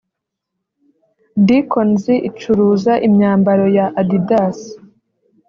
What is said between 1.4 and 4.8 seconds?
Dickons icuruza imyambaro ya Addidas